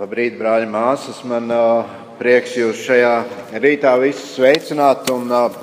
[0.00, 1.18] Labrīt, brāļi, māsas.
[1.28, 3.10] Man uh, prieks jūs šajā
[3.60, 5.58] rītā visus sveicināt un uh,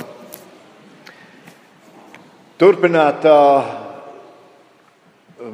[2.62, 3.72] turpināt uh,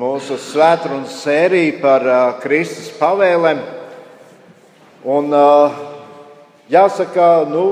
[0.01, 3.61] mūsu svētdienas sēriju par uh, Kristus pavēlēm.
[5.15, 5.77] Un, uh,
[6.67, 7.63] jāsaka, nu,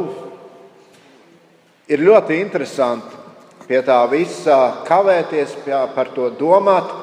[1.91, 3.19] ir ļoti interesanti
[3.67, 6.95] pie tā visa kavēties, pie, par to domāt.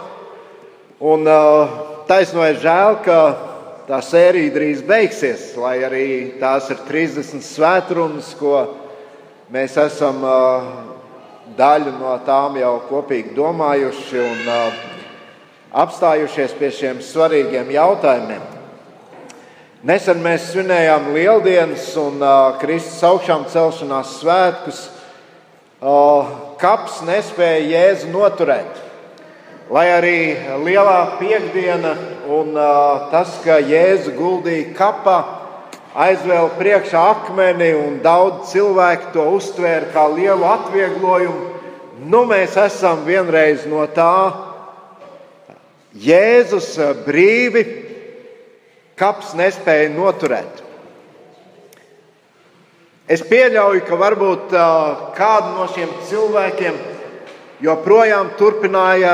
[0.96, 1.76] Un uh,
[2.08, 3.20] taisno ir žēl, ka
[3.88, 6.08] tā sērija drīz beigsies, lai arī
[6.40, 8.66] tās ir 30 svētrunas, ko
[9.52, 10.20] mēs esam
[11.56, 14.50] daļu no tām jau kopīgi domājuši un
[15.84, 18.44] apstājušies pie šiem svarīgiem jautājumiem.
[19.88, 22.20] Nesen mēs svinējām Lieldienas un
[22.60, 24.82] Kristus augšām celšanās svētkus.
[26.60, 28.87] Kaps nespēja Jēzu noturēt.
[29.68, 30.20] Lai arī
[30.64, 31.90] lielā piekdiena
[32.32, 32.54] un
[33.12, 35.16] tas, ka Jēzu guldīja kapā,
[35.92, 41.50] aizvēl priekšā akmeni un daudz cilvēku to uztvēra kā lielu atvieglojumu,
[42.08, 44.14] nu mēs esam vienreiz no tā
[46.00, 46.70] Jēzus
[47.04, 47.64] brīvi
[48.96, 50.62] kaps nespēja noturēt.
[53.08, 54.56] Es pieļauju, ka varbūt
[55.16, 56.80] kādu no šiem cilvēkiem
[57.64, 59.12] joprojām turpināja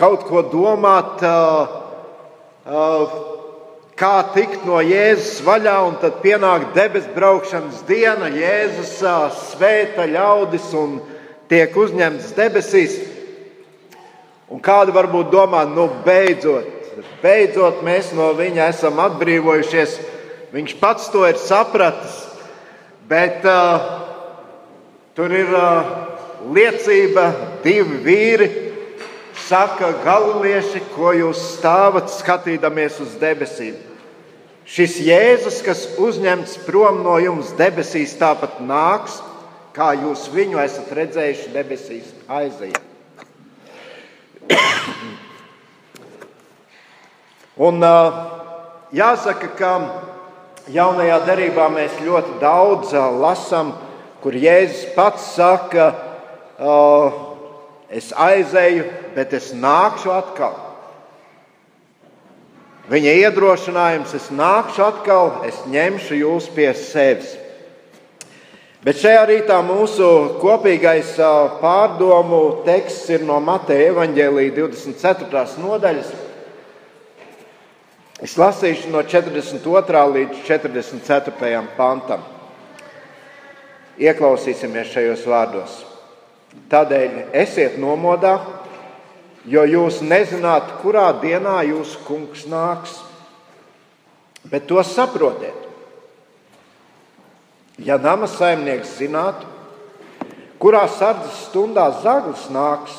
[0.00, 1.20] kaut ko domāt,
[4.00, 8.94] kā tikt no Jēzus vaļā, un tad pienāk debesu braukšanas diena, Jēzus
[9.50, 11.00] svēta ļaudis un
[11.50, 12.96] tiek uzņemts debesīs.
[14.50, 19.98] Un kāda varbūt domā, nu beidzot, beidzot mēs no viņa esam atbrīvojušies.
[20.50, 22.16] Viņš pats to ir sapratis,
[23.06, 23.84] bet uh,
[25.14, 25.92] tur ir uh,
[26.50, 27.28] liecība,
[27.62, 28.48] divi vīri,
[29.46, 33.76] saka galilieši, ko jūs stāvat skatīdamies uz debesīm.
[34.70, 39.18] Šis Jēzus, kas uzņemts prom no jums debesīs, tāpat nāks,
[39.74, 42.78] kā jūs viņu esat redzējuši debesīs aizejā.
[47.66, 47.82] Un,
[48.94, 49.72] jāsaka, ka
[50.70, 53.74] jaunajā darbā mēs ļoti daudz lasām,
[54.22, 55.90] kur Jēzus pats saka,
[56.60, 57.29] uh,
[57.90, 58.84] Es aizēju,
[59.16, 60.54] bet es nākšu atkal.
[62.90, 67.36] Viņa iedrošinājums, es nākšu atkal, es ņemšu jūs pie sevis.
[68.80, 70.06] Bet šajā rītā mūsu
[70.40, 71.12] kopīgais
[71.60, 75.44] pārdomu teksts ir no Mateja Evanģēlīja 24.
[75.60, 76.14] nodaļas.
[78.24, 80.02] Es lasīšu no 42.
[80.16, 81.62] līdz 44.
[81.76, 82.24] pantam.
[84.00, 85.89] Ieklausīsimies šajos vārdos.
[86.70, 88.36] Tādēļ esiet nomodā,
[89.46, 92.98] jo jūs nezināt, kurā dienā jūsu kungs nāks.
[94.50, 95.68] Bet to saprotiet.
[97.80, 99.46] Ja nama saimnieks zinātu,
[100.60, 102.98] kurā sardzes stundā zaglis nāks,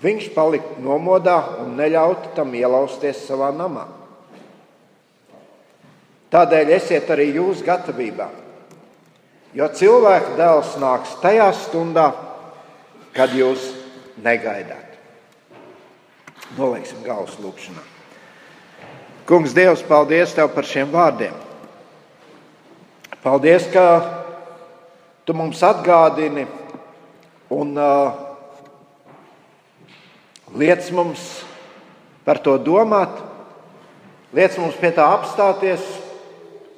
[0.00, 3.84] viņš paliktu nomodā un neļautu tam ielausties savā namā.
[6.30, 8.28] Tādēļ esiet arī jūs gatavībā,
[9.58, 12.29] jo cilvēka dēls nāks tajā stundā, kad
[13.16, 13.70] jūs
[14.22, 14.96] negaidāt.
[16.58, 17.82] Nolieksim galvas lūkšanā.
[19.26, 21.34] Kungs, Dievs, paldies Tev par šiem vārdiem.
[23.22, 23.86] Paldies, ka
[25.30, 26.42] Tu mums atgādini
[27.54, 28.16] un uh,
[30.58, 31.22] liec mums
[32.26, 33.12] par to domāt,
[34.34, 35.84] liec mums pie tā apstāties.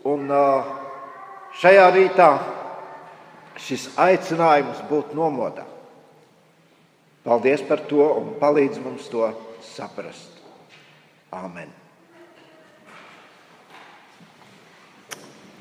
[0.04, 0.69] Un uh,
[1.62, 2.28] šajā rītā
[3.56, 5.65] šis aicinājums būt nomodā.
[7.22, 9.28] Paldies par to un palīdz mums to
[9.62, 10.41] saprast.
[11.33, 11.71] Āmen.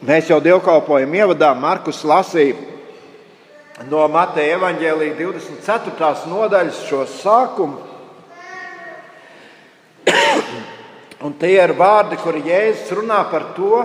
[0.02, 2.58] Mēs jau dievkalpojam ievadā Markus lasīja
[3.92, 6.26] no Mateja evaņģēlīja 24.
[6.32, 7.78] nodaļas šo sākumu.
[11.26, 13.84] Un tie ir vārdi, kur Jēzus runā par to,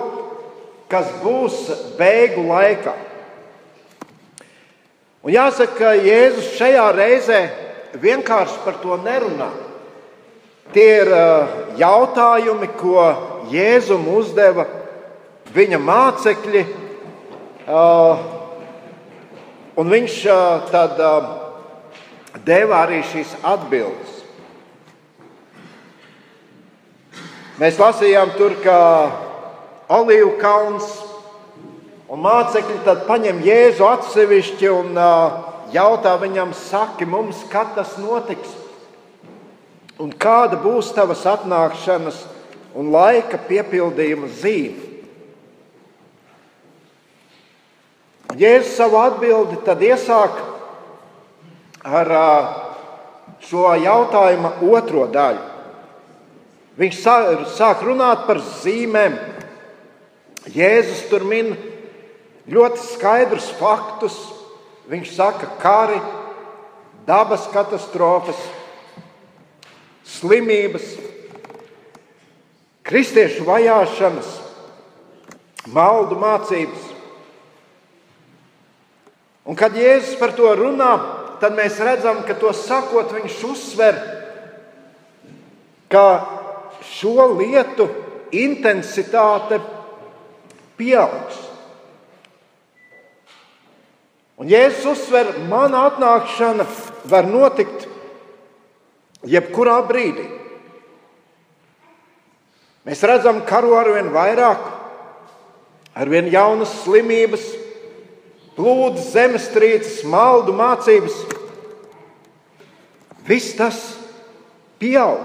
[0.89, 1.69] kas būs
[2.01, 2.97] beigu laikā.
[5.27, 7.66] Un jāsaka, ka Jēzus šajā reizē
[8.03, 9.51] vienkārši par to nerunā.
[10.75, 11.11] Tie ir
[11.79, 13.05] jautājumi, ko
[13.53, 14.67] Jēzum uzdeva
[15.55, 16.65] viņa mācekļi.
[19.77, 20.19] Un viņš
[20.73, 21.01] tad
[22.47, 24.13] deva arī šīs atbildes.
[27.57, 28.77] Mēs lasījām tur, ka
[29.97, 30.91] Olīvu kalns
[32.11, 38.63] un mācekļi tad paņem Jēzu atsevišķi un uh, jautā viņam, saki mums, kad tas notiks.
[39.99, 42.19] un kāda būs tavas atnākšanas
[42.77, 44.83] un laika piepildījuma zīme.
[48.37, 50.37] Jēzus savu atbildi tad iesāk
[51.87, 52.11] ar
[53.47, 55.45] šo jautājuma otro daļu.
[56.77, 56.99] Viņš
[57.57, 59.17] sāk runāt par zīmēm.
[60.53, 61.55] Jēzus tur min
[62.53, 64.19] ļoti skaidrus faktus.
[64.87, 65.99] Viņš saka, kari,
[67.07, 68.39] dabas katastrofas,
[70.07, 70.93] slimības,
[72.87, 74.29] kristiešu vajāšanas,
[75.75, 76.93] maldu mācības.
[79.47, 80.93] Un kad Jēzus par to runā,
[81.43, 83.99] tad mēs redzam, ka to sakot, viņš uzsver,
[85.91, 86.07] ka
[86.87, 87.87] šo lietu
[88.35, 89.61] intensitāte
[90.79, 91.46] pieaugs.
[94.37, 96.67] Un Jēzus uzsver, mana atnākšana
[97.09, 97.87] var notikt
[99.25, 100.27] jebkurā brīdī.
[102.87, 104.67] Mēs redzam, ka karo ar vien vairāk,
[105.97, 107.49] ar vien jaunas slimības,
[108.59, 111.17] plūdes, zemestrīces, maldu mācības.
[113.27, 113.81] Viss tas
[114.79, 115.25] pieaug.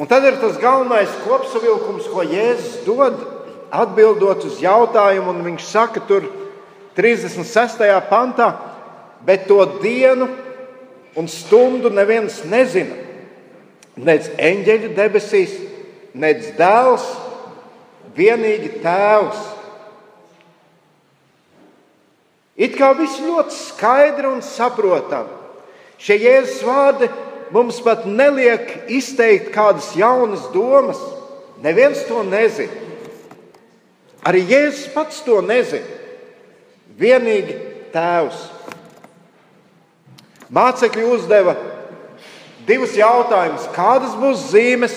[0.00, 3.18] Un tad ir tas galvenais kopsavilkums, ko Jēzus dod,
[3.74, 6.24] atbildot uz jautājumu, un viņš saka, tur
[7.00, 7.80] 36.
[8.10, 8.50] pantā,
[9.24, 10.28] bet to dienu
[11.16, 12.96] un stundu neviens nezina.
[14.00, 15.54] Nec eņģeļu debesīs,
[16.14, 17.06] nec dēls,
[18.16, 19.40] vienīgi tēvs.
[22.60, 25.38] It kā viss ļoti skaidri un saprotami.
[26.00, 27.08] Šie jēzus vārdi
[27.52, 31.00] mums pat neliek izteikt kādas jaunas domas.
[31.64, 32.88] Neviens to nezina.
[34.24, 35.99] Arī Jēzus pats to nezina.
[37.00, 37.56] Vienīgi
[37.94, 38.46] Tēvs.
[40.50, 41.54] Mācekļi uzdeva
[42.66, 44.94] divus jautājumus, kādas būs zīmes,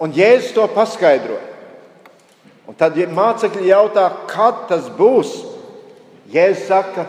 [0.00, 1.46] un Jēzus to paskaidroja.
[2.70, 5.32] Un tad ja mācekļi jautā, kad tas būs.
[6.30, 7.08] Jēzus saka,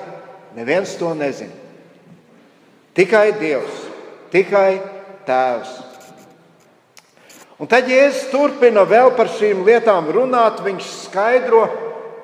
[0.58, 1.54] neviens to nezina.
[2.98, 3.86] Tikai Dievs,
[4.34, 4.82] tikai
[5.28, 5.78] Tēvs.
[7.62, 10.64] Un tad Jēzus turpina vēl par šīm lietām runāt.
[10.66, 11.68] Viņš skaidro,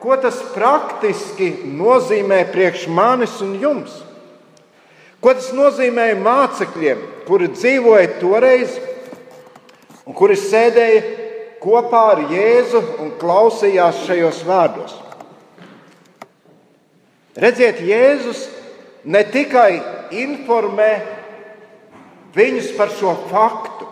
[0.01, 3.95] ko tas praktiski nozīmē priekš manis un jums.
[5.21, 8.77] Ko tas nozīmēja mācekļiem, kuri dzīvoja toreiz
[10.05, 11.01] un kuri sēdēja
[11.63, 14.93] kopā ar Jēzu un klausījās šajos vārdos?
[17.37, 18.45] Redziet, Jēzus
[19.05, 19.71] ne tikai
[20.23, 20.91] informē
[22.37, 23.89] viņus par šo faktu,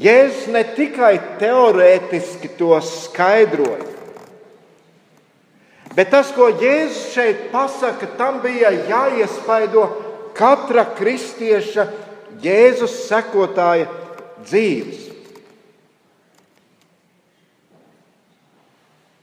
[0.00, 3.99] Jēzus ne tikai teorētiski to skaidroja,
[5.90, 9.88] Bet tas, ko Jēzus šeit pasaka, tam bija jāiespaido
[10.38, 11.86] katra kristieša
[12.40, 13.88] Jēzus sekotāja
[14.46, 15.08] dzīves.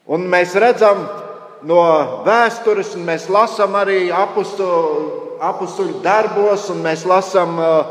[0.07, 1.05] Un mēs redzam
[1.67, 1.81] no
[2.27, 7.85] vēstures, un mēs lasām arī apakstuļu darbos, un mēs lasām uh,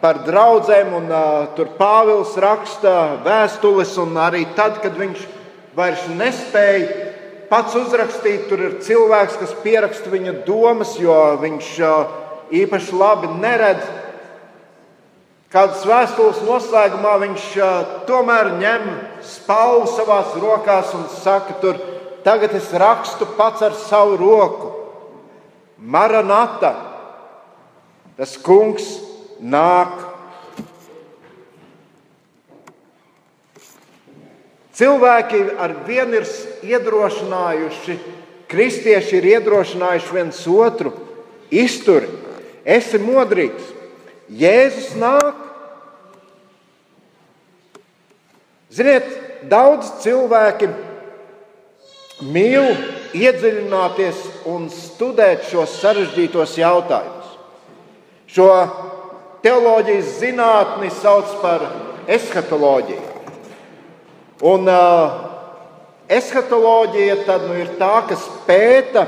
[0.00, 5.24] par draugiem, un uh, tur Pāvils raksta vēstules, un arī tad, kad viņš
[5.76, 7.07] vairs nespēja
[7.50, 8.46] pats uzrakstīt.
[8.48, 11.70] Tur ir cilvēks, kas pieraksta viņa domas, jo viņš
[12.62, 13.86] īpaši labi neredz.
[15.48, 17.44] Kādas vēstules noslēgumā viņš
[18.08, 18.90] tomēr ņem
[19.24, 21.78] spālu savās rokās un saka, tur
[22.24, 24.74] tagad es rakstu pats ar savu roku.
[25.78, 26.74] Maranata,
[28.18, 28.84] tas kungs
[29.40, 30.07] nāk
[34.78, 36.26] Cilvēki ar vienu ir
[36.70, 37.96] iedrošinājuši,
[38.50, 40.92] kristieši ir iedrošinājuši viens otru,
[41.50, 42.06] izturi,
[42.62, 43.74] esi modrīgs,
[44.28, 45.38] Jēzus nāk.
[48.68, 49.08] Ziniet,
[49.48, 50.68] daudz cilvēki
[52.28, 52.74] mīl
[53.16, 54.20] iedziļināties
[54.52, 57.34] un studēt šos sarežģītos jautājumus.
[58.28, 58.50] Šo
[59.42, 61.64] teoloģijas zinātni sauc par
[62.04, 63.07] eskatoloģiju.
[64.38, 65.10] Un uh,
[66.06, 69.02] eskatoloģija tad, nu, ir tā, kas pēta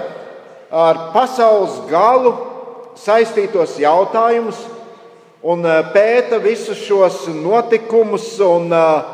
[0.74, 2.32] ar pasaules galu
[2.98, 4.58] saistītos jautājumus
[5.46, 8.26] un uh, pēta visus šos notikumus.
[8.42, 9.06] Un, uh,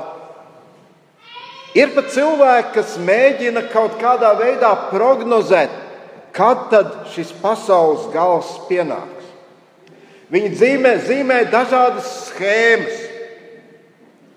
[1.77, 5.75] ir pat cilvēki, kas mēģina kaut kādā veidā prognozēt,
[6.33, 6.73] kad
[7.13, 9.13] šis pasaules gals pienāks.
[10.33, 13.06] Viņi zīmē, zīmē dažādas schēmas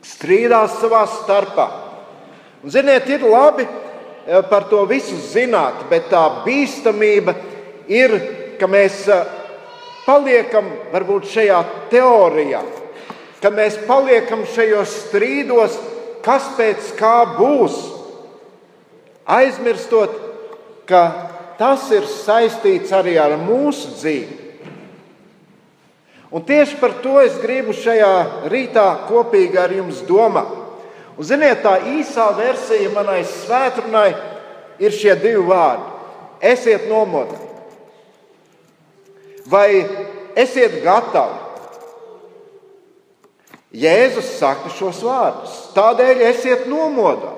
[0.10, 1.68] strīdās savā starpā.
[2.64, 7.36] Un, ziniet, ir labi e, par to visu zināt, bet tā bīstamība
[7.88, 8.16] ir,
[8.60, 9.20] ka mēs e,
[10.08, 11.60] paliekam varbūt šajā
[11.94, 12.64] teorijā,
[13.40, 15.78] kad mēs paliekam šajos strīdos,
[16.26, 17.78] kas pēc kā būs,
[19.30, 20.16] aizmirstot,
[20.90, 21.04] ka
[21.60, 24.39] tas ir saistīts arī ar mūsu dzīvi.
[26.30, 30.52] Un tieši par to es gribu šajā rītā kopīgi ar jums domāt.
[31.18, 34.10] Un, ziniet, tā īsā versija manai svētdienai
[34.80, 35.90] ir šie divi vārdi:
[36.54, 37.50] esiet nomodā
[39.50, 39.86] vai
[40.38, 41.48] esiet gatavi.
[43.80, 45.58] Jēzus saka šos vārdus.
[45.76, 47.36] Tādēļ esiet nomodā.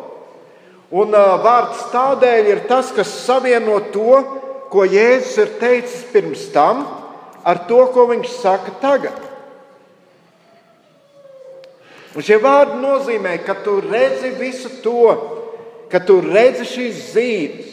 [0.92, 1.12] Un
[1.44, 4.22] vārds tādēļ ir tas, kas savieno to,
[4.72, 6.86] ko Jēzus ir teicis pirms tam,
[7.44, 9.28] ar to, ko viņš saka tagad.
[12.16, 15.12] Un šie vārdi nozīmē, ka tu redzi visu to,
[15.92, 17.72] ka tu redzi šīs zīmes,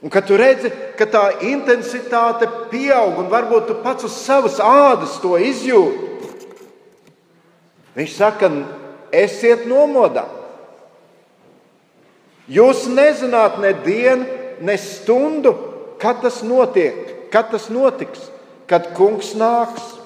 [0.00, 5.18] Un kad tu redzi, ka tā intensitāte pieaug, un varbūt tu pats uz savas ādas
[5.20, 6.30] to izjūti,
[7.98, 8.48] viņš saka,
[9.12, 10.24] esiet nomodā.
[12.50, 14.24] Jūs nezināt ne dienu,
[14.64, 15.52] ne stundu,
[16.00, 18.24] kad tas notiek, kad tas notiks,
[18.70, 19.96] kad kungs nāks.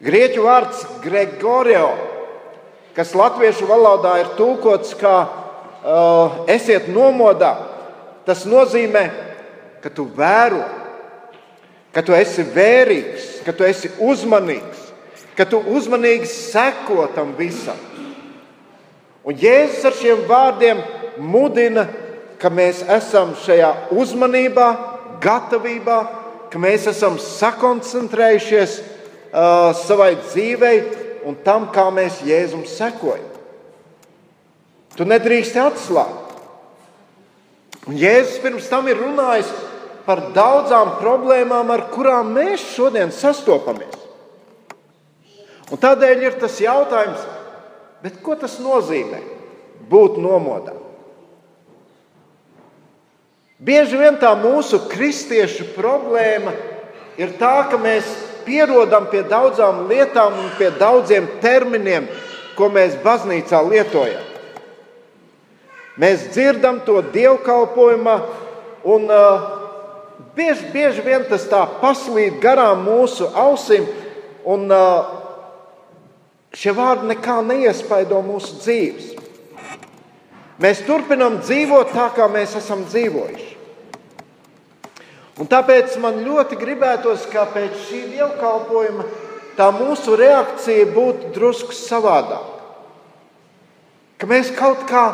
[0.00, 1.88] Grieķu vārds Gregorio,
[2.96, 7.50] kas latviešu valodā ir tulkots kā uh, esiet nomodā,
[8.24, 9.02] tas nozīmē,
[9.82, 10.62] ka tu vēro,
[11.92, 14.86] ka tu esi vērīgs, ka tu esi uzmanīgs,
[15.36, 17.76] ka tu uzmanīgi seko tam visam.
[19.26, 20.80] Un Jēzus ar šiem vārdiem
[21.20, 21.84] mudina,
[22.40, 24.68] ka mēs esam šajā uzmanībā,
[25.20, 25.98] gatavībā,
[26.50, 30.76] ka mēs esam sakoncentrējušies uh, savai dzīvei
[31.28, 33.26] un tam, kā mēs Jēzum sekojam.
[34.96, 36.34] Tu nedrīkst atslābt.
[37.88, 39.50] Un Jēzus pirms tam ir runājis
[40.04, 43.96] par daudzām problēmām, ar kurām mēs šodien sastopamies.
[45.70, 47.22] Un tādēļ ir tas jautājums,
[48.24, 49.20] ko tas nozīmē
[49.90, 50.79] būt nomodā?
[53.60, 56.54] Bieži vien tā mūsu kristiešu problēma
[57.20, 58.08] ir tā, ka mēs
[58.46, 62.08] pierodam pie daudzām lietām un pie daudziem terminiem,
[62.56, 64.24] ko mēs baznīcā lietojam.
[66.00, 68.16] Mēs dzirdam to dievkalpojumā,
[68.88, 69.48] un uh,
[70.36, 73.84] bieži, bieži vien tas tā paslīd garām mūsu ausīm,
[74.48, 75.10] un uh,
[76.56, 79.19] šie vārdi nekā neiespaido mūsu dzīves.
[80.60, 83.48] Mēs turpinām dzīvot tā, kā mēs esam dzīvojuši.
[85.40, 89.06] Un tāpēc man ļoti gribētos, ka pēc šī dievkalpojuma
[89.56, 92.58] tā mūsu reakcija būtu drusku savādāka.
[94.20, 95.06] Ka mēs kaut kā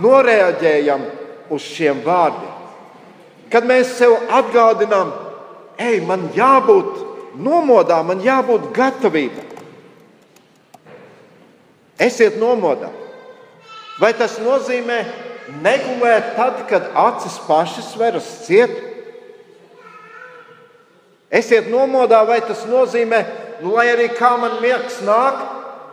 [0.00, 1.04] noreaģējam
[1.52, 2.54] uz šiem vārdiem.
[3.52, 5.12] Kad mēs sev atgādinām,
[5.76, 9.44] ej, man jābūt nomodā, man jābūt gatavībā.
[12.00, 13.03] Esiet nomodā.
[14.00, 14.98] Vai tas nozīmē
[15.62, 18.72] negulēt tad, kad acis pašas veras ciet?
[21.34, 23.20] Esiet nomodā, vai tas nozīmē,
[23.62, 25.38] nu, lai arī kā man miegs nāk,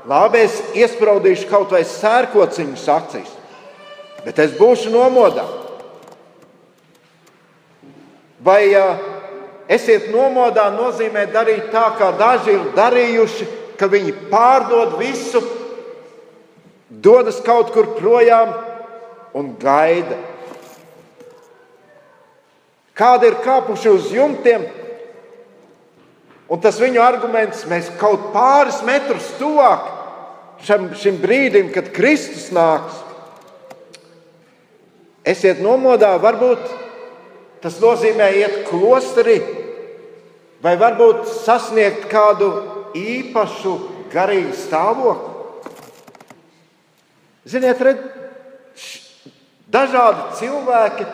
[0.10, 3.38] labi, es iespraudīšu kaut vai sērkociņus acīs
[4.26, 5.46] bet es būšu nomodā.
[8.42, 9.02] Vai uh,
[9.70, 15.42] esiet nomodā nozīmē darīt tā, kā daži ir darījuši, ka viņi pārdod visu,
[16.92, 18.52] dodas kaut kur projām
[19.38, 20.18] un gaida.
[22.98, 24.66] Kādi ir kāpuši uz jumtiem,
[26.52, 29.88] un tas viņu arguments mēs kaut pāris metrus tuvāk
[30.68, 33.00] šim, šim brīdim, kad Kristus nāks.
[35.24, 36.62] Esiet nomodā, varbūt
[37.62, 39.40] tas nozīmē iet klosterī,
[40.62, 42.52] vai varbūt sasniegt kādu
[42.98, 43.76] īpašu
[44.12, 45.31] garīgu stāvokli.
[47.46, 48.02] Ziniet, red,
[49.74, 51.08] dažādi cilvēki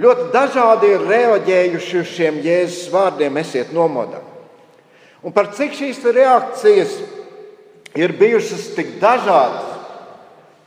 [0.00, 4.22] ļoti dažādi ir reaģējuši uz šiem Jēzus vārdiem, esiet nomodā.
[5.24, 6.94] Un par cik šīs reakcijas
[7.96, 9.72] ir bijušas tik dažādas,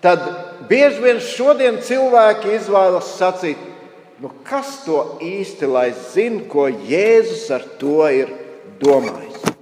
[0.04, 0.26] tad
[0.70, 3.62] bieži vien šodien cilvēki izvēlas sacīt,
[4.22, 8.34] nu kas to īsti lai zina, ko Jēzus ar to ir
[8.82, 9.59] domājis.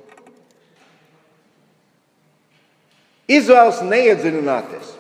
[3.27, 4.93] Izvēlas neiedziļināties,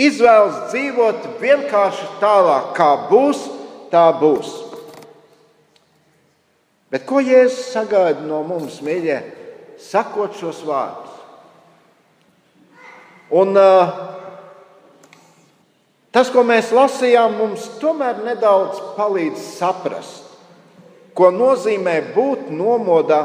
[0.00, 3.42] izvēlas dzīvot vienkārši tālāk, kā būs,
[3.92, 4.54] tā būs.
[6.90, 9.20] Bet ko Jēzus sagaida no mums, mīļie,
[9.80, 11.18] sakot šos vārdus?
[13.30, 13.92] Un uh,
[16.10, 20.26] Tas, ko mēs lasījām, mums tomēr nedaudz palīdz saprast,
[21.14, 23.20] ko nozīmē būt nomodā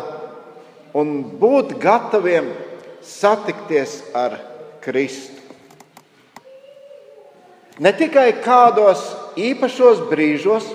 [0.93, 2.51] un būt gataviem
[3.05, 4.39] satikties ar
[4.81, 5.41] Kristu.
[7.79, 9.01] Ne tikai kādos
[9.35, 10.67] īpašos brīžos,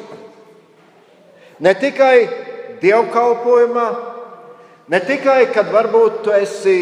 [1.64, 2.28] ne tikai
[2.82, 3.87] dievkalpojumā,
[4.92, 6.76] ne tikai kad varbūt tu esi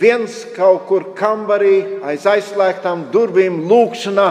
[0.00, 4.28] viens kaut kur kambarī aiz aizslēgtām durvīm, lūkšanā,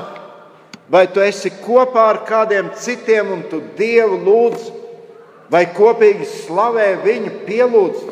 [0.91, 4.69] vai tu esi kopā ar kādiem citiem un tu Dievu lūdz,
[5.49, 8.07] vai kopīgi slavē viņu, pielūdz.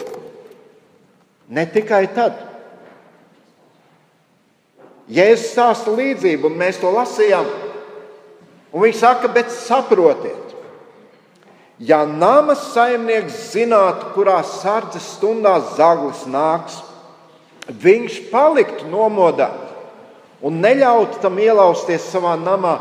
[1.49, 2.46] Ne tikai tad.
[5.07, 7.47] Jēzus stāsta līdzību, un mēs to lasījām.
[8.73, 10.55] Un viņš saka, bet saprotiet,
[11.79, 16.81] ja nama saimnieks zinātu, kurā sardzes stundā zaglis nāks,
[17.67, 19.49] viņš paliktu nomodā
[20.43, 22.75] un neļautu tam ielausties savā namā.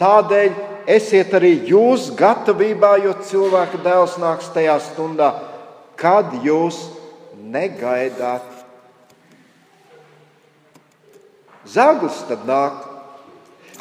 [0.00, 0.52] Tādēļ
[0.92, 5.32] esiet arī jūs gatavībā, jo cilvēka dēls nāks tajā stundā,
[5.96, 6.84] kad jūs
[7.38, 8.51] negaidāt.
[11.72, 12.82] Zaglis tad nāk.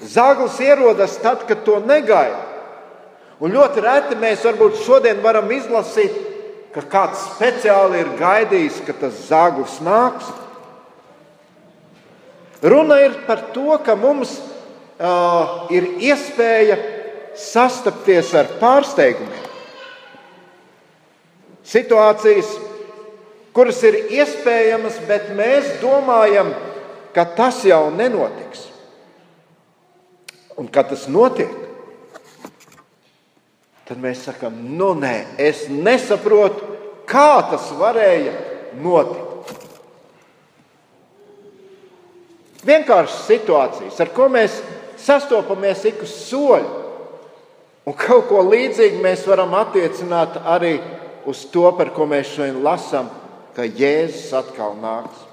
[0.01, 2.39] Zaglis ierodas tad, kad to negaida.
[3.41, 6.13] Un ļoti reti mēs varbūt šodien varam izlasīt,
[6.71, 10.29] ka kāds speciāli ir gaidījis, ka tas zaglis nāks.
[12.61, 16.77] Runa ir par to, ka mums uh, ir iespēja
[17.37, 19.47] sastapties ar pārsteigumiem.
[21.71, 22.51] Situācijas,
[23.55, 26.80] kuras ir iespējamas, bet mēs domājam, ka
[27.37, 28.67] tas jau nenotiks.
[30.59, 31.51] Un kad tas notiek,
[33.87, 36.67] tad mēs sakām, nu nē, es nesaprotu,
[37.09, 38.35] kā tas varēja
[38.83, 39.55] notikt.
[42.61, 44.59] Vienkāršas situācijas, ar ko mēs
[45.01, 46.77] sastopamies ik uz soļa.
[47.89, 50.75] Un kaut ko līdzīgu mēs varam attiecināt arī
[51.25, 53.09] uz to, par ko mēs šodien lasām,
[53.55, 55.30] ka Jēzus atkal nāks.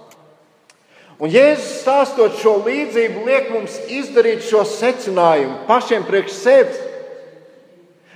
[1.19, 6.79] Un Jēzus stāstot šo līdzību, liek mums izdarīt šo secinājumu pašiem priekš sevis.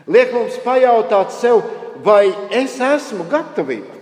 [0.06, 1.64] Liek mums pajautāt sev,
[2.02, 3.98] vai es esmu gatavībā.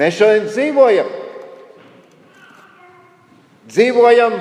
[0.00, 1.08] Mēs šodien dzīvojam.
[3.68, 4.38] Dzīvojam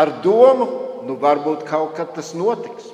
[0.00, 0.66] ar domu,
[1.08, 2.90] nu varbūt kaut kad tas notiks.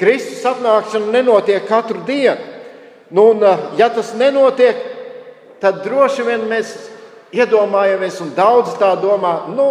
[0.00, 2.52] Kristus atnākšana nenotiek katru dienu.
[3.14, 3.44] Nu, un,
[3.78, 4.93] ja tas nenotiek,
[5.64, 6.74] tad droši vien mēs
[7.32, 9.68] iedomājamies, un daudz tā domā, nu,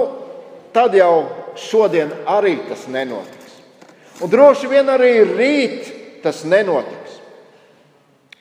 [0.74, 1.28] tad jau
[1.60, 3.60] šodien arī tas nenotiks.
[4.26, 5.92] Un droši vien arī rīt
[6.24, 7.20] tas nenotiks.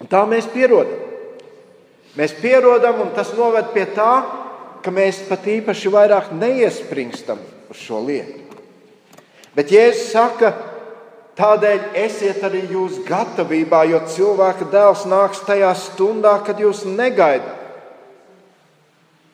[0.00, 1.00] Un tā mēs pierodam.
[2.16, 4.12] Mēs pierodam, un tas noved pie tā,
[4.82, 7.40] ka mēs pat īpaši vairāk neiespringstam
[7.72, 8.40] uz šo lietu.
[9.56, 10.50] Bet Jēzus saka,
[11.38, 17.58] tādēļ esiet arī jūs gatavībā, jo cilvēka dēls nāks tajā stundā, kad jūs negaidat.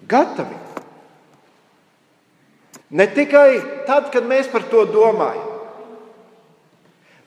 [0.08, 0.56] Gatavi.
[2.88, 3.48] Ne tikai
[3.84, 5.44] tad, kad mēs par to domājam,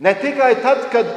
[0.01, 1.11] ne tikai tad, kad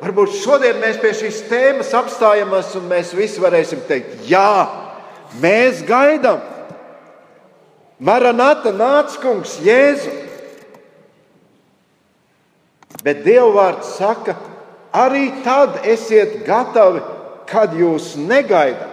[0.00, 4.64] Varbūt šodien mēs pie šīs tēmas apstājamies un mēs visi varēsim teikt, jā,
[5.42, 6.40] mēs gaidām.
[8.00, 10.29] Maranata nāc, kungs, Jēzu.
[13.04, 14.34] Bet Dieva vārds saka,
[14.92, 17.00] arī tad esiet gatavi,
[17.50, 18.90] kad jūs negaidāt.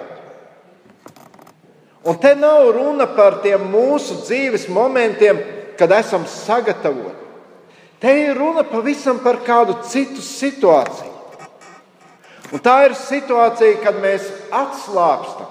[2.08, 5.42] Un te nav runa par tiem mūsu dzīves momentiem,
[5.78, 7.26] kad esam sagatavoti.
[8.00, 11.16] Te ir runa pavisam par kādu citu situāciju.
[12.54, 15.50] Un tā ir situācija, kad mēs atslābstam,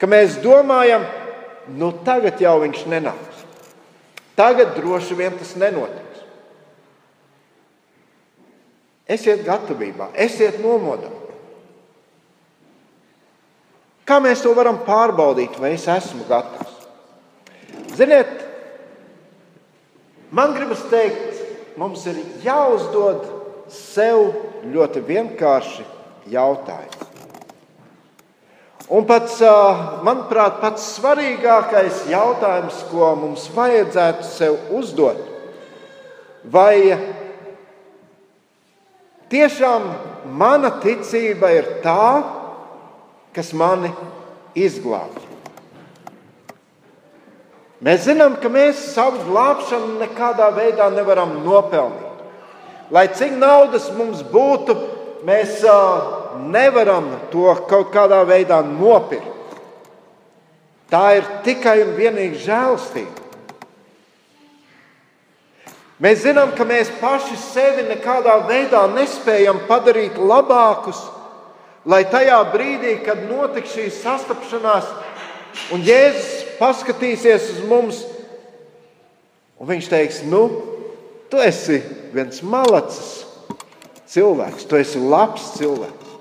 [0.00, 1.04] ka mēs domājam,
[1.76, 3.42] nu tagad jau viņš nenāks.
[4.38, 6.07] Tagad droši vien tas nenotiks.
[9.08, 11.08] Esiet gatavībā, esiet nomodā.
[14.08, 16.74] Kā mēs to varam pārbaudīt, vai es esmu gatavs?
[17.96, 18.30] Ziniet,
[20.32, 21.40] man gribas teikt,
[21.80, 23.26] mums ir jāuzdod
[23.72, 24.30] sev
[24.68, 25.84] ļoti vienkārši
[26.32, 27.08] jautājumi.
[28.88, 29.36] Un pats,
[30.04, 35.20] manuprāt, pats svarīgākais jautājums, ko mums vajadzētu sev uzdot,
[36.48, 36.96] vai
[39.32, 39.88] tiešām
[40.38, 42.22] mana ticība ir tā,
[43.36, 43.90] kas mani
[44.58, 45.26] izglābj.
[47.84, 52.24] Mēs zinām, ka mēs savu glābšanu nekādā veidā nevaram nopelnīt.
[52.90, 54.74] Lai cik naudas mums būtu,
[55.28, 59.36] mēs uh, nevaram to kaut kādā veidā nopirkt.
[60.88, 63.17] Tā ir tikai un vienīgi žēlstība.
[65.98, 71.00] Mēs zinām, ka mēs paši sevi nekādā veidā nespējam padarīt labākus,
[71.88, 74.86] lai tajā brīdī, kad notiks šī sastapšanās,
[75.74, 78.04] un Jēzus paskatīsies uz mums,
[79.58, 80.44] un viņš teiks, nu,
[81.30, 81.80] tu esi
[82.14, 83.24] viens malacis
[84.08, 86.14] cilvēks, tu esi labs cilvēks.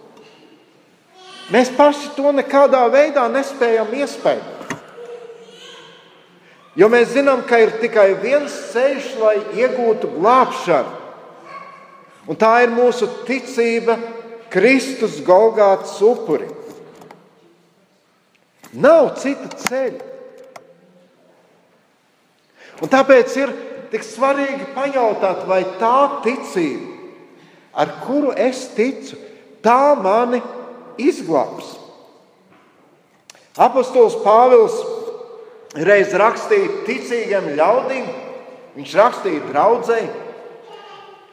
[1.54, 4.57] Mēs paši to nekādā veidā nespējam iespējot.
[6.78, 10.94] Jo mēs zinām, ka ir tikai viens ceļš, lai iegūtu glābšanu.
[12.30, 13.96] Un tā ir mūsu ticība
[14.54, 16.50] Kristus Golgātas upuri.
[18.78, 20.04] Nav cita ceļa.
[22.84, 23.54] Un tāpēc ir
[23.90, 26.92] tik svarīgi pajautāt, vai tā ticība,
[27.74, 29.18] ar kuru es ticu,
[29.66, 30.44] tā mani
[31.02, 31.74] izglābs.
[33.58, 34.78] Apostols Pāvils
[35.76, 38.08] reiz rakstīja ticīgiem ļaudīm,
[38.78, 40.10] viņš rakstīja draudzēji.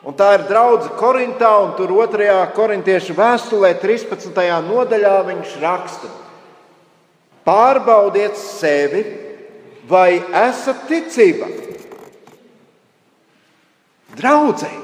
[0.05, 4.37] Un tā ir draudzene Korintā, un tur otrajā korintiešu vēstulē, 13.
[4.67, 6.11] nodaļā, viņš raksta:
[7.45, 9.05] Pārbaudiet sevi,
[9.89, 11.49] vai esat ticībā.
[14.15, 14.83] Draudzēji,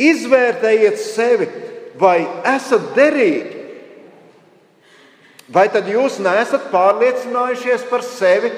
[0.00, 1.50] izvērtējiet sevi,
[1.98, 2.22] vai
[2.54, 3.53] esat derīgi.
[5.52, 8.48] Vai tad jūs neesat pārliecinājušies par sevi,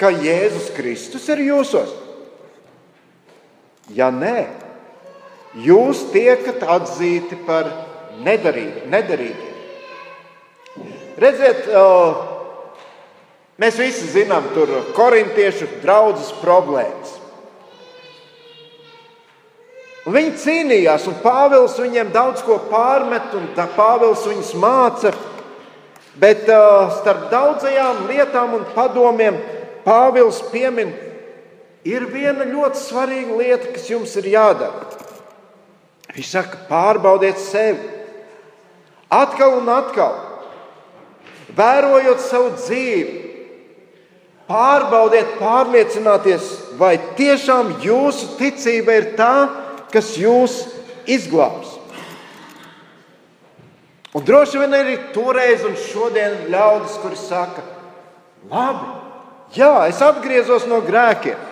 [0.00, 1.92] ka Jēzus Kristus ir jūsos?
[3.92, 4.46] Ja nē,
[5.66, 7.68] jūs tiekat atzīti par
[8.24, 9.48] nedarīgiem.
[11.20, 11.66] Redziet,
[13.60, 17.18] mēs visi zinām, tur korintiešu draudzes problēmas.
[20.10, 25.12] Viņi cīnījās, un Pāvils viņiem daudz ko pārmet, un Pāvils viņus māca.
[26.20, 29.38] Bet uh, starp daudzajām lietām un padomiem
[29.80, 30.90] Pāvils piemin,
[31.88, 34.90] ir viena ļoti svarīga lieta, kas jums ir jādara.
[36.12, 37.96] Viņš saka, pārbaudiet sevi.
[39.10, 40.18] Atkal un atkal,
[41.56, 43.16] vērojot savu dzīvi,
[44.50, 46.46] pārbaudiet, pārliecināties,
[46.78, 49.34] vai tiešām jūsu ticība ir tā,
[49.90, 50.60] kas jūs
[51.10, 51.79] izglābs.
[54.14, 57.62] Un droši vien arī toreiz un šodien ļaudis, kuri saka,
[58.50, 58.88] labi,
[59.54, 61.46] jā, es atgriezos no grēkiem.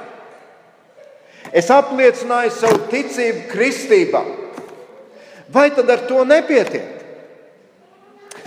[1.54, 4.24] Es apliecināju savu ticību kristībā.
[5.54, 6.96] Vai tad ar to nepietiek?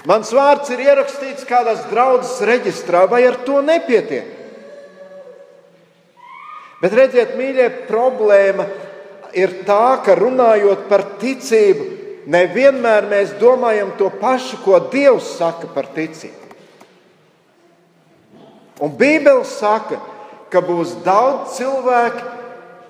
[0.09, 4.37] Mans vārds ir ierakstīts kādās draudzes reģistrā, vai ar to nepietiek?
[6.81, 8.65] Bet redziet, mīļie, problēma
[9.37, 15.89] ir tā, ka runājot par ticību, nevienmēr mēs domājam to pašu, ko Dievs saka par
[15.95, 16.37] ticību.
[18.81, 19.99] Un Bībele saka,
[20.49, 22.23] ka būs daudz cilvēku,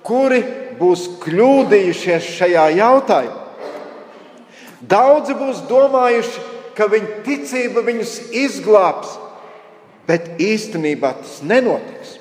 [0.02, 0.40] kuri
[0.80, 3.42] būs kļūdījušies šajā jautājumā.
[4.82, 6.42] Daudzi būs domājuši,
[6.74, 9.12] ka viņa ticība viņus izglābs,
[10.08, 12.16] bet īstenībā tas nenotiks.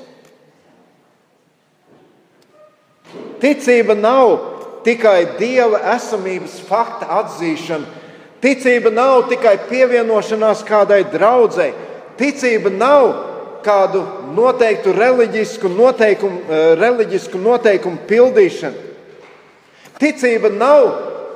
[3.42, 4.51] Ticība nav
[4.86, 8.00] tikai Dieva esamības fakta atzīšana.
[8.42, 11.76] Ticība nav tikai pievienošanās kādai draudzēji.
[12.18, 13.12] Ticība nav
[13.62, 14.02] kādu
[14.34, 18.90] noteiktu reliģisku noteikumu, eh, reliģisku noteikumu pildīšana.
[20.02, 20.88] Ticība nav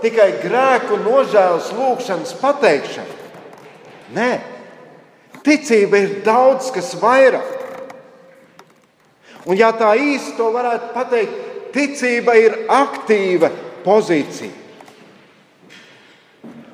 [0.02, 3.22] tikai grēku nožēlas lūgšanas pateikšana.
[4.16, 4.32] Nē,
[5.44, 7.54] ticība ir daudz kas vairāk.
[9.46, 13.52] Un, ja tā īsti to varētu pateikt, ticība ir aktīva
[13.86, 14.64] pozīcija.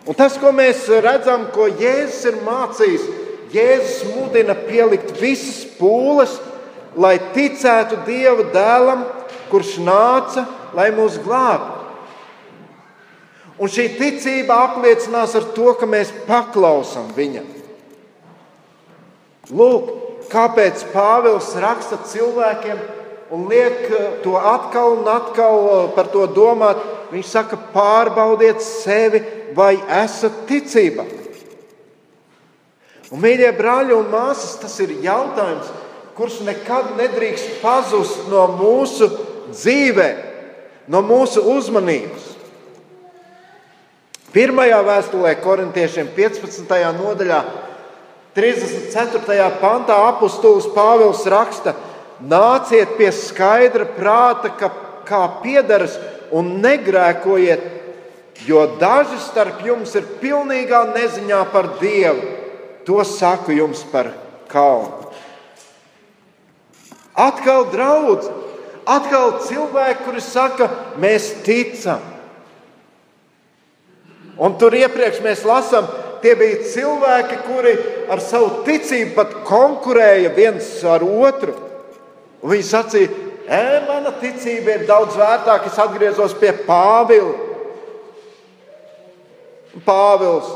[0.08, 3.04] Un tas, ko mēs redzam, ko Jēzus ir mācījis,
[3.54, 6.38] Jēzus mudina pielikt visas pūles,
[6.98, 9.06] lai ticētu Dieva dēlam,
[9.52, 11.78] kurš nāca, lai mūs glābtu.
[13.62, 17.46] Un šī ticība apliecinās ar to, ka mēs paklausām viņam.
[19.54, 19.92] Lūk,
[20.32, 22.80] kāpēc Pāvils raksta cilvēkiem,
[23.32, 26.82] un liek eh, to atkal un atkal eh, par to domāt.
[27.12, 29.20] Viņš saka, pārbaudiet sevi,
[29.56, 31.04] vai esat ticībā.
[33.12, 35.68] Un, mīļie brāļi un māsas, tas ir jautājums,
[36.16, 39.10] kurš nekad nedrīkst pazust no mūsu
[39.52, 40.22] dzīvēm,
[40.92, 42.30] no mūsu uzmanības.
[44.32, 46.72] Pirmajā vēstulē, korintiešiem 15.
[46.96, 47.42] nodaļā,
[48.32, 49.48] 34.
[49.60, 51.91] pantā apustulis Pāvils raksta, ka
[52.28, 54.72] nāciet pie skaidra prāta, ka,
[55.08, 55.98] kā piedaras,
[56.32, 57.64] un negrēkojiet,
[58.48, 62.38] jo daži starp jums ir pilnīgā neziņā par Dievu.
[62.88, 64.10] To saku jums par
[64.50, 65.12] kaunu.
[67.14, 68.30] Atkal draudz,
[68.92, 72.02] Atkal cilvēki, kuri saka, mēs ticam.
[74.42, 75.86] Un tur iepriekš mēs lasām,
[76.24, 77.76] tie bija cilvēki, kuri
[78.10, 81.54] ar savu ticību pat konkurēja viens ar otru.
[82.42, 83.12] Un viņi sacīja,
[83.46, 87.36] e, mana ticība ir daudz vērtāka, es atgriezos pie Pāvila.
[89.86, 90.50] Pāvils,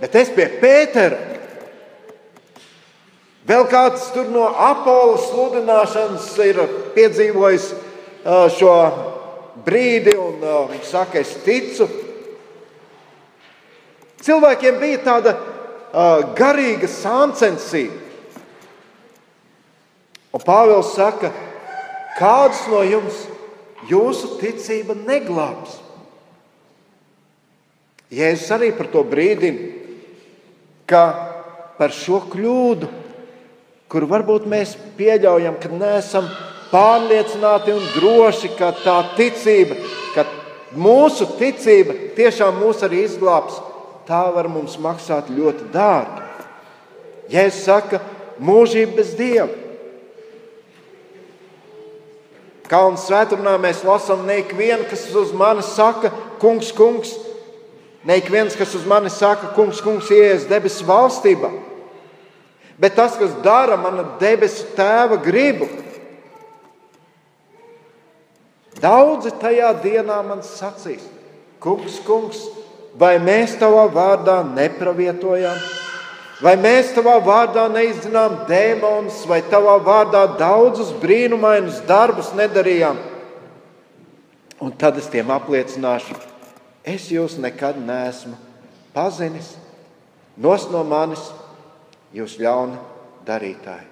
[0.00, 1.18] bet es pie Pētera.
[3.42, 6.60] Vēl kāds tur no apelsīna sludināšanas ir
[6.94, 7.64] piedzīvojis
[8.54, 8.74] šo
[9.66, 10.38] brīdi, un
[10.70, 11.88] viņš saka, es ticu.
[14.22, 15.34] Cilvēkiem bija tāda
[16.38, 18.01] garīga sāncensība.
[20.32, 21.28] Un Pāvils saka,
[22.16, 23.26] kādus no jums
[23.90, 25.76] jūsu ticība neglābs?
[28.12, 29.70] Jēzus arī par to brīdina,
[30.88, 31.02] ka
[31.78, 32.88] par šo kļūdu,
[33.92, 36.28] kuru varbūt mēs pieļaujam, ka neesam
[36.72, 39.76] pārliecināti un droši, ka tā ticība,
[40.16, 40.24] ka
[40.76, 43.60] mūsu ticība tiešām mūs arī izglābs,
[44.08, 46.24] tā var mums maksāt ļoti dārgi.
[47.32, 48.00] Jēzus saka,
[48.40, 49.61] mūžība bez dieva.
[52.72, 56.08] Kalnu svētdienā mēs lasām, ne ik vienu, kas uz mani saka,
[56.40, 57.12] kungs, kungs,
[58.04, 61.52] Ne ik viens, kas uz mani saka, kungs, kungs, ienāc debesu valstībā,
[62.78, 65.68] bet tas, kas dara mana debesu tēva gribu.
[68.82, 71.04] Daudzi tajā dienā man sacīs,
[71.62, 72.40] kungs, kungs,
[72.98, 75.62] vai mēs tavā vārdā nepravietojām,
[76.42, 82.98] vai mēs tavā vārdā neizzinām dēmonus, vai tavā vārdā daudzus brīnumainus darbus nedarījām.
[84.62, 86.16] Un tad es tiem apliecināšu,
[86.86, 88.36] es jūs nekad neesmu
[88.94, 89.54] pazinis,
[90.36, 91.22] nos no manis
[92.14, 92.78] jūs ļauni
[93.26, 93.88] darītāji.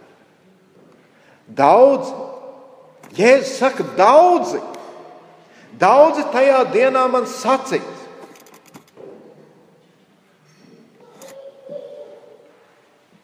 [1.51, 2.13] Daudz,
[3.17, 4.61] Jēzus saka, daudzi,
[5.81, 8.00] daudzi tajā dienā man sacīs.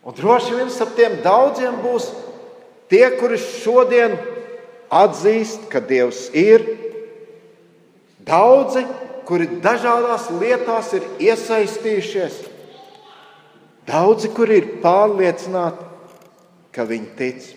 [0.06, 2.12] Un droši vien starp tiem daudziem būs
[2.86, 4.14] tie, kuri šodien
[4.94, 6.62] atzīst, ka Dievs ir.
[8.26, 8.84] Daudzi,
[9.26, 12.38] kuri dažādās lietās ir iesaistījušies.
[13.86, 15.90] Daudzi, kuri ir pārliecināti,
[16.74, 17.50] ka viņi tic.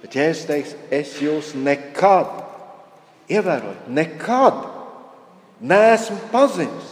[0.00, 2.32] Bet, ja es teiktu, es jūs nekad,
[3.32, 4.58] ievērojot, nekad
[5.64, 6.90] neesmu pazinis,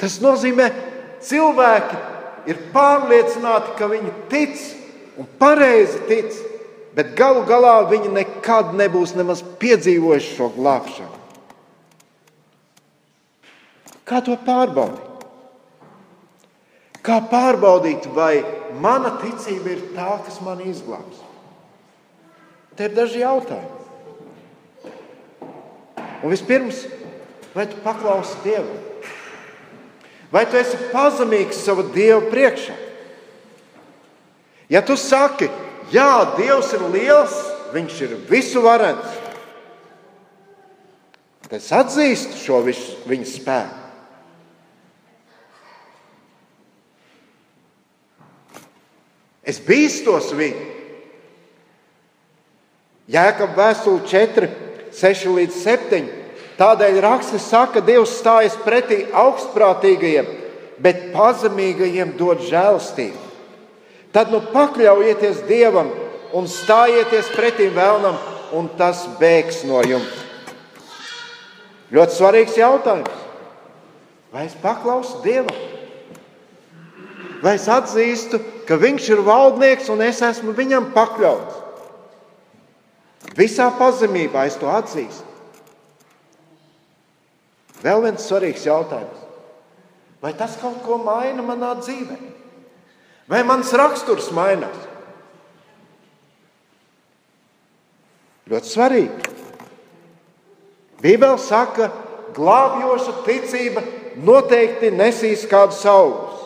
[0.00, 0.93] tas nozīmē, ka
[1.28, 2.00] cilvēki
[2.50, 4.58] ir pārliecināti, ka viņi tic
[5.20, 6.34] un pareizi tic
[6.94, 11.22] bet galu galā viņi nekad nebūs nemaz piedzīvojuši šo glābšanu.
[14.04, 15.10] Kā to pārbaudīt?
[17.04, 18.44] Kā pārbaudīt, vai
[18.80, 21.20] mana ticība ir tā, kas man izglābs?
[22.76, 23.82] Te ir daži jautājumi.
[26.24, 26.86] Un vispirms,
[27.52, 28.83] vai tu paklausi Dievam?
[30.34, 32.74] Vai tu esi pazemīgs sava Dieva priekšā?
[34.72, 35.46] Ja tu saki,
[35.92, 37.34] Jā, Dievs ir liels,
[37.74, 39.16] Viņš ir visuvarens.
[41.50, 43.80] Es atzīstu šo visu, viņa spēku.
[49.42, 50.68] Es bīstos viņu.
[53.10, 54.50] Jēkab vēstule 4,
[55.02, 56.06] 6 līdz 7.
[56.54, 60.28] Tādēļ raksts saka, ka Dievs stājas pretī augstprātīgajiem,
[60.82, 63.22] bet pazemīgajiem dod žēlstību.
[64.14, 65.90] Tad nu pakļaujieties Dievam
[66.34, 68.14] un stājieties pretī vēlnam,
[68.54, 70.22] un tas bēgs no jums.
[71.94, 73.22] Ļoti svarīgs jautājums.
[74.34, 75.58] Vai es paklausu Dievam?
[77.42, 81.60] Vai es atzīstu, ka Viņš ir valdnieks un es esmu viņam pakļauts?
[83.34, 85.33] Visā pazemībā es to atzīstu.
[87.84, 89.20] Vēl viens svarīgs jautājums.
[90.24, 92.30] Vai tas kaut ko maina manā dzīvēm?
[93.28, 94.78] Vai mans raksturs mainās?
[98.48, 99.30] Ļoti svarīgi.
[101.04, 103.82] Bībele saka, ka glābjoša ticība
[104.24, 106.40] noteikti nesīs kādu augļus.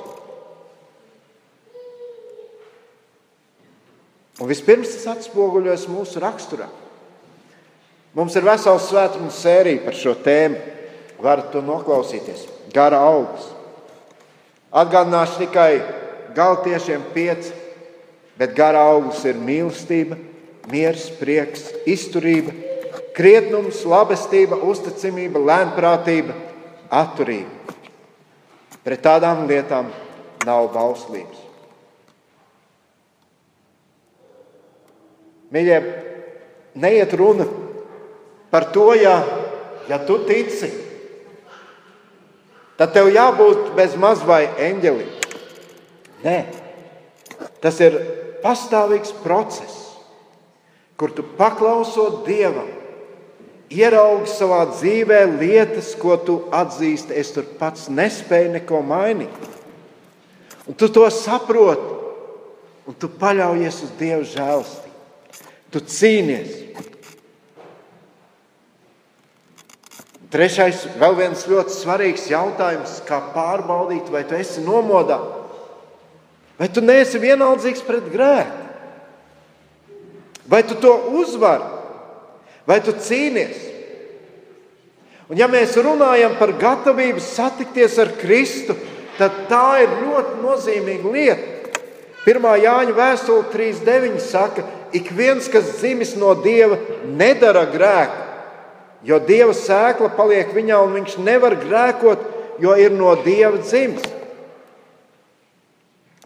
[4.39, 6.69] Un vispirms tas atspoguļojas mūsu raksturā.
[8.15, 10.78] Mums ir vesela svētdienas sērija par šo tēmu.
[11.23, 12.47] Varat to noklausīties.
[12.75, 13.55] Gara augsts.
[14.69, 15.73] Atgādināšu tikai
[16.37, 17.53] Galtiešiem 5,
[18.39, 20.19] bet gara auglis ir mīlestība,
[20.71, 22.53] miers, prieks, izturība,
[23.17, 26.37] krietnums, labestība, uzticamība, lēnprātība,
[26.93, 27.75] atturība.
[28.85, 29.89] Pret tādām lietām
[30.47, 31.47] nav bauslības.
[35.53, 35.79] Mīļie,
[36.77, 37.49] neiet runa
[38.53, 39.17] par to, ja,
[39.89, 40.69] ja tu tici,
[42.79, 45.11] tad tev jābūt bez maz vai eņģelim.
[46.25, 46.39] Nē,
[47.63, 47.99] tas ir
[48.43, 49.77] pastāvīgs process,
[50.99, 52.71] kur tu paklausot Dievam,
[53.71, 57.15] ieraugi savā dzīvē lietas, ko tu atzīsti.
[57.15, 59.49] Es tur pats nespēju neko mainīt.
[60.69, 61.97] Un tu to saproti,
[62.89, 64.97] un tu paļaujies uz Dieva žēlstību.
[65.73, 66.58] Tu cīnies.
[70.29, 75.17] Trešais, vēl viens ļoti svarīgs jautājums, kā pārbaudīt, vai tu esi nomodā,
[76.61, 78.67] vai tu neesi vienaldzīgs pret grēku,
[80.53, 81.65] vai tu to uzvari,
[82.69, 83.65] vai tu cīnies.
[85.29, 88.77] Un, ja mēs runājam par gatavību satikties ar Kristu,
[89.17, 91.75] tad tā ir ļoti nozīmīga lieta.
[92.29, 96.77] Pirmā Jāņa vēstule 3.9 saka, ik viens, kas dzimis no Dieva,
[97.17, 98.28] nedara grēku,
[99.07, 102.25] jo Dieva sēkla paliek viņā un viņš nevar grēkot,
[102.63, 104.07] jo ir no Dieva dzimis.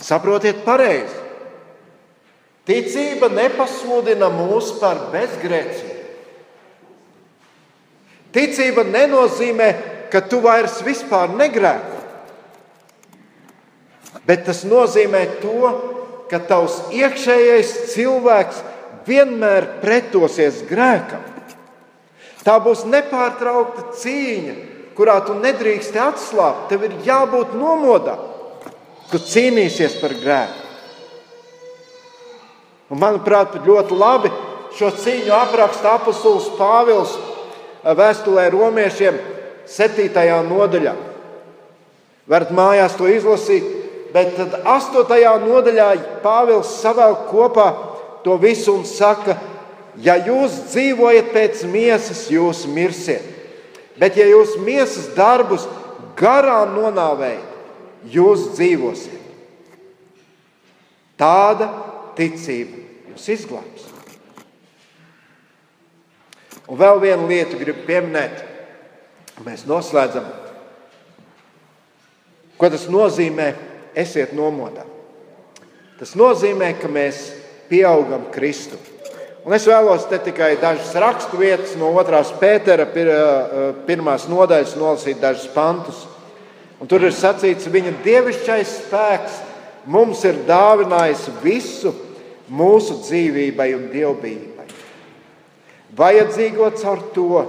[0.02, 1.20] Saprotiet pareizi.
[2.66, 5.98] Ticība nepasludina mūs par bezgrēcību.
[8.32, 9.68] Ticība nenozīmē,
[10.12, 11.98] ka tu vairs vispār negrēko.
[14.28, 15.72] Bet tas nozīmē to,
[16.30, 18.62] ka tavs iekšējais cilvēks
[19.08, 21.31] vienmēr pretosies grēkam.
[22.42, 24.54] Tā būs nepārtraukta cīņa,
[24.98, 26.66] kurā tu nedrīksti atslābt.
[26.72, 28.16] Tev ir jābūt nomodā.
[29.12, 30.70] Tu cīnīsies par grēku.
[32.92, 34.32] Un, manuprāt, ļoti labi
[34.76, 37.14] šo cīņu apraksta apustulis Pāvils
[37.82, 39.16] vēstulē romiešiem,
[39.68, 40.10] 7.
[40.48, 40.92] nodaļā.
[42.28, 43.64] Varat mājās to izlasīt,
[44.12, 45.14] bet tad 8.
[45.46, 45.88] nodaļā
[46.24, 47.68] Pāvils savēl kopā
[48.26, 49.38] to visu un saka,
[50.00, 53.26] ja jūs dzīvojat pēc miesas, jūs mirsiet.
[54.00, 55.66] Bet ja jūs miesas darbus
[56.16, 57.50] garām nonāvējat,
[58.08, 59.20] jūs dzīvosiet.
[61.20, 61.68] Tāda
[62.16, 62.80] ticība
[63.12, 63.90] jūs izglābs.
[66.72, 68.46] Un vēl vienu lietu gribu pieminēt.
[69.44, 70.24] Mēs noslēdzam.
[72.56, 73.52] Ko tas nozīmē?
[73.98, 74.86] Esiet nomodā.
[75.98, 77.26] Tas nozīmē, ka mēs
[77.68, 78.78] pieaugam Kristu.
[79.42, 83.10] Un es vēlos te tikai dažas rakstu vietas no otrās Pētera pir,
[83.88, 86.04] pirmās nodaļas nolasīt dažus pantus.
[86.82, 89.42] Un tur ir sacīts, viņa dievišķais spēks
[89.90, 91.94] mums ir dāvinājis visu
[92.50, 94.52] mūsu dzīvībai un dievbijai
[95.96, 97.44] vajadzīgo caur to,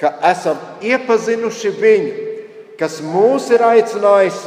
[0.00, 2.12] ka esam iepazinuši viņu,
[2.80, 4.38] kas mūs ir aicinājis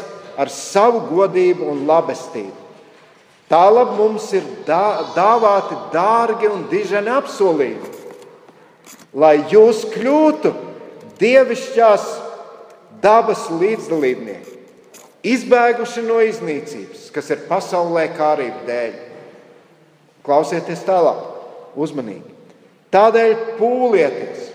[0.41, 2.64] ar savu godību un labestību.
[3.49, 7.91] Tālāk mums ir dāvāti dārgi un diženi apsolījumi,
[9.13, 10.51] lai jūs kļūtu
[11.21, 12.07] dievišķās
[13.03, 14.55] dabas līdzdalībnieki,
[15.29, 18.95] izbēguši no iznīcības, kas ir pasaulē kārību dēļ.
[20.25, 21.21] Klausieties tālāk,
[21.77, 22.33] uzmanīgi.
[22.95, 24.49] Tādēļ pūlieties,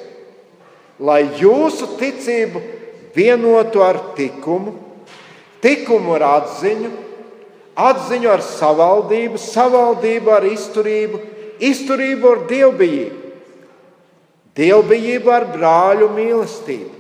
[0.99, 2.63] lai jūsu ticību
[3.15, 4.75] vienotu ar likumu,
[5.63, 6.91] likumu ar atziņu,
[7.79, 11.21] atziņu ar savaldību, savaldību ar izturību,
[11.61, 13.35] izturību ar dievbijību,
[14.57, 16.95] dievbijību ar brāļu mīlestību,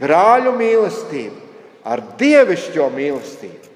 [0.00, 1.36] brāļu mīlestību
[1.84, 3.68] ar dievišķo mīlestību.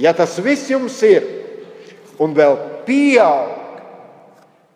[0.00, 1.26] Ja tas viss jums ir
[2.22, 3.62] un vēl pieaug,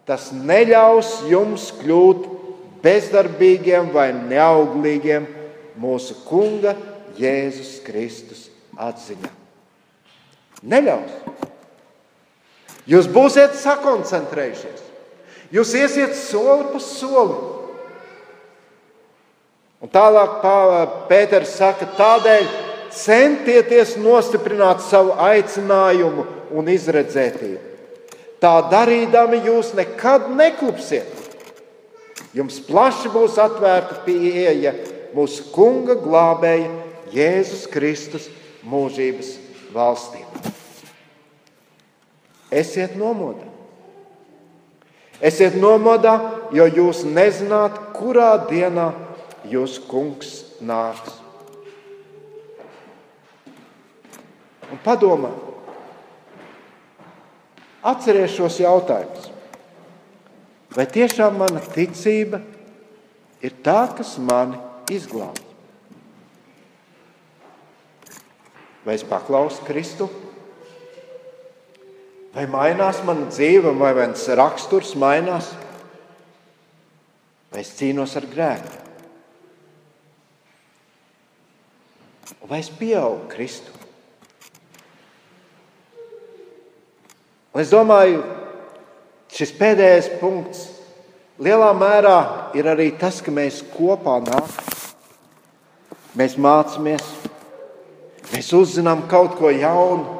[0.06, 2.28] Tas neļaus jums kļūt
[2.84, 5.26] bezdarbīgiem vai neauglīgiem
[5.82, 6.76] mūsu Kunga
[7.18, 8.46] Jēzus Kristus
[8.78, 9.35] atziņā.
[10.62, 11.12] Neļaus.
[12.86, 14.82] Jūs būsiet sakoncentrējušies.
[15.54, 17.52] Jūs iesiet soli pa solim.
[19.82, 20.40] Un tālāk
[21.10, 22.46] Pēters saka, tādēļ
[22.96, 26.24] centieties nostiprināt savu aicinājumu
[26.56, 27.74] un izredzētību.
[28.40, 31.12] Tā darīdami jūs nekad neklupsiet.
[32.36, 34.74] Jums plaši būs atvērta pieeja
[35.16, 36.68] mūsu Kunga glābēja
[37.14, 38.28] Jēzus Kristus
[38.66, 39.36] mūžības
[39.72, 40.25] valstīm.
[42.50, 43.48] Esiet nomodā.
[45.20, 46.14] Esiet nomodā,
[46.52, 48.90] jo jūs nezināt, kurā dienā
[49.48, 51.22] jūsu kungs nāks.
[54.66, 55.46] Un padomājiet,
[57.86, 59.28] Atcerieties šos jautājumus.
[60.74, 62.40] Vai tiešām mana ticība
[63.38, 64.58] ir tā, kas mani
[64.90, 65.44] izglābj?
[68.82, 70.08] Vai es paklausu Kristu?
[72.36, 75.54] Vai mainās mana dzīve, vai mans raksturs mainās?
[77.48, 78.82] Vai es cīnos ar grēku?
[82.44, 83.72] Vai es pieaugu Kristu?
[87.56, 88.20] Un es domāju,
[89.32, 90.66] šis pēdējais punkts
[91.40, 92.18] lielā mērā
[92.58, 94.76] ir arī tas, ka mēs kopā nākam.
[96.20, 97.08] Mēs mācāmies,
[98.34, 100.15] mēs uzzinām kaut ko jaunu,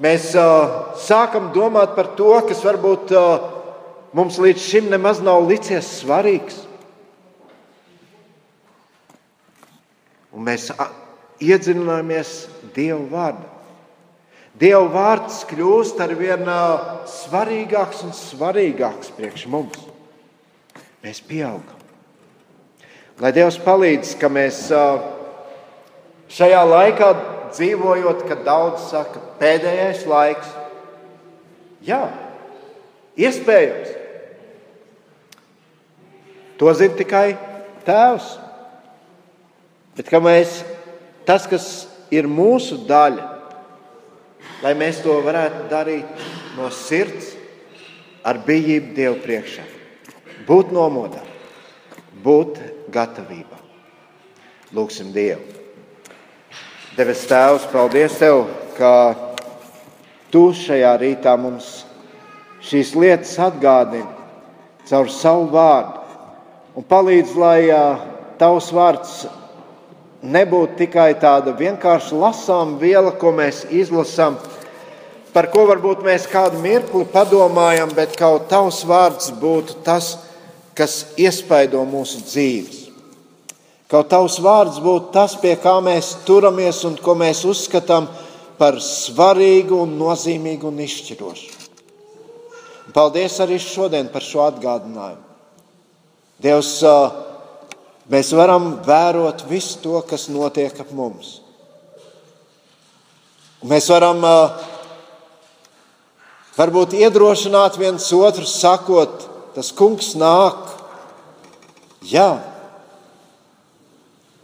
[0.00, 3.46] mēs uh, sākam domāt par to, kas varbūt uh,
[4.16, 6.64] mums līdz šim nemaz nav licies svarīgs.
[10.30, 10.70] Un mēs
[11.42, 12.34] iedzināmies
[12.74, 13.48] Dieva vārdā.
[14.60, 16.48] Dieva vārds kļūst ar vien
[17.08, 19.78] svarīgāks un svarīgāks priekš mums.
[21.00, 21.78] Mēs pieaugam.
[23.20, 24.66] Lai Dievs palīdz, ka mēs
[26.30, 27.10] šajā laikā
[27.54, 30.50] dzīvojot, kad daudz saka, pēdējais laiks.
[31.86, 32.02] Jā,
[33.18, 33.96] iespējams.
[36.60, 37.26] To zina tikai
[37.86, 38.34] Tēvs.
[39.96, 40.60] Bet kā mēs,
[41.28, 41.66] tas, kas
[42.12, 43.26] ir mūsu daļa,
[44.64, 46.26] lai mēs to varētu darīt
[46.58, 47.32] no sirds,
[48.24, 49.64] ar bijību Dievu priekšā,
[50.48, 51.22] būt nomodā,
[52.24, 52.60] būt
[52.92, 53.60] gatavībā.
[54.76, 55.59] Lūksim Dievu.
[57.00, 58.42] Devis Tēvs, paldies Tev,
[58.76, 59.14] ka
[60.28, 61.68] Tu šajā rītā mums
[62.60, 64.04] šīs lietas atgādini
[64.90, 66.02] caur savu vārdu
[66.76, 67.62] un palīdz, lai
[68.42, 69.14] Tavs vārds
[70.20, 74.36] nebūtu tikai tāda vienkārši lasāma viela, ko mēs izlasām,
[75.32, 80.18] par ko varbūt mēs kādu mirkli padomājam, bet kaut Tavs vārds būtu tas,
[80.76, 82.79] kas iespaido mūsu dzīves.
[83.90, 88.06] Kaut tavs vārds būtu tas, pie kā mēs turamies un ko mēs uzskatām
[88.60, 91.56] par svarīgu, un nozīmīgu un izšķirošu.
[92.94, 95.26] Paldies arī šodien par šo atgādinājumu.
[96.40, 96.70] Dievs,
[98.10, 101.40] mēs varam vērot visu to, kas notiek ap mums.
[103.66, 104.22] Mēs varam
[106.56, 109.26] varbūt iedrošināt viens otru, sakot,
[109.56, 110.70] tas kungs nāk.
[112.08, 112.38] Jā,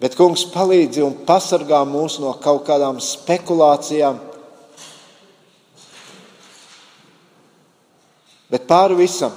[0.00, 4.18] Bet kungs palīdzi un pasargā mūs no kaut kādām spekulācijām.
[8.52, 9.32] Bet pāri visam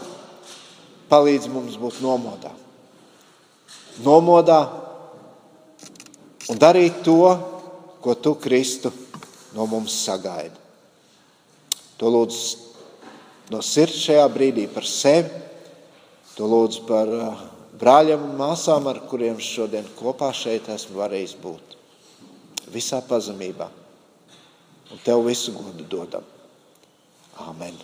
[1.09, 2.51] palīdz mums būt nomodā.
[4.03, 4.59] Nomodā
[6.51, 7.23] un darīt to,
[8.03, 8.91] ko tu, Kristu,
[9.55, 10.55] no mums sagaidi.
[11.99, 12.67] To lūdzu
[13.51, 15.31] no sirds šajā brīdī par sevi,
[16.35, 17.41] to lūdzu par uh,
[17.79, 21.77] brāļiem un māsām, ar kuriem šodien kopā šeit esmu varējis būt.
[22.73, 23.69] Visā pazemībā.
[24.89, 26.25] Un tev visu godu dodam.
[27.45, 27.77] Āmen.